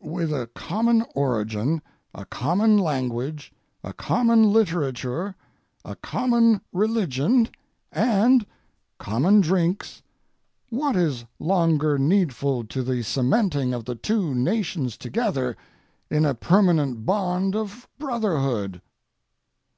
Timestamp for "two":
13.94-14.34